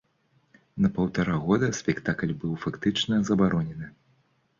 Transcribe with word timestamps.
На 0.85 0.89
паўтара 0.95 1.35
года 1.43 1.69
спектакль 1.79 2.33
быў 2.45 2.53
фактычна 2.65 3.21
забаронены. 3.29 3.93